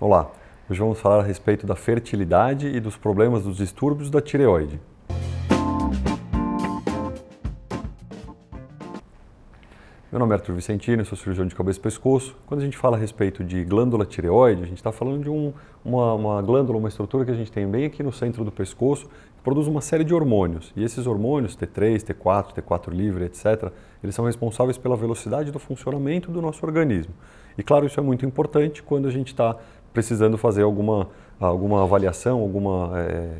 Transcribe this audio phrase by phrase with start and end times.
[0.00, 0.30] Olá,
[0.68, 4.80] hoje vamos falar a respeito da fertilidade e dos problemas dos distúrbios da tireoide.
[10.14, 12.36] Meu nome é Arthur Vicentino, sou cirurgião de cabeça e pescoço.
[12.46, 15.52] Quando a gente fala a respeito de glândula tireoide, a gente está falando de um,
[15.84, 19.06] uma, uma, glândula, uma estrutura que a gente tem bem aqui no centro do pescoço,
[19.06, 20.72] que produz uma série de hormônios.
[20.76, 23.72] E esses hormônios, T3, T4, T4 livre, etc.,
[24.04, 27.12] eles são responsáveis pela velocidade do funcionamento do nosso organismo.
[27.58, 29.56] E claro, isso é muito importante quando a gente está
[29.92, 31.08] precisando fazer alguma,
[31.40, 33.30] alguma avaliação, alguma é,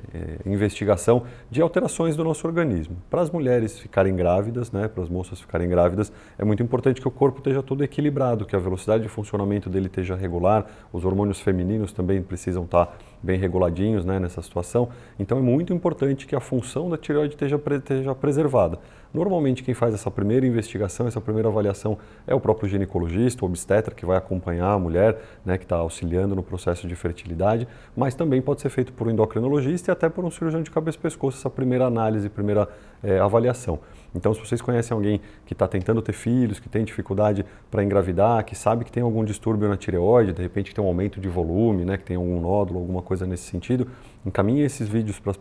[0.47, 2.97] investigação de alterações do nosso organismo.
[3.09, 7.09] Para as mulheres ficarem grávidas, né, para as moças ficarem grávidas, é muito importante que
[7.09, 11.41] o corpo esteja todo equilibrado, que a velocidade de funcionamento dele esteja regular, os hormônios
[11.41, 14.89] femininos também precisam estar bem reguladinhos né, nessa situação.
[15.19, 18.79] Então é muito importante que a função da tireoide esteja, esteja preservada.
[19.15, 23.95] Normalmente quem faz essa primeira investigação, essa primeira avaliação é o próprio ginecologista, o obstetra
[23.95, 28.41] que vai acompanhar a mulher, né, que está auxiliando no processo de fertilidade, mas também
[28.41, 31.39] pode ser feito por um endocrinologista e até por um cirurgião de cabeça e pescoço,
[31.39, 32.69] essa primeira análise, primeira
[33.03, 33.79] é, avaliação.
[34.15, 38.45] Então, se vocês conhecem alguém que está tentando ter filhos, que tem dificuldade para engravidar,
[38.45, 41.85] que sabe que tem algum distúrbio na tireoide, de repente tem um aumento de volume,
[41.85, 43.89] né, que tem algum nódulo, alguma coisa nesse sentido,
[44.25, 45.33] encaminhem esses vídeos para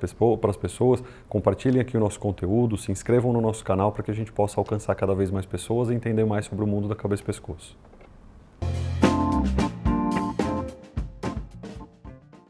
[0.50, 4.16] as pessoas, compartilhem aqui o nosso conteúdo, se inscrevam no nosso canal para que a
[4.16, 7.22] gente possa alcançar cada vez mais pessoas e entender mais sobre o mundo da cabeça
[7.22, 7.78] e pescoço.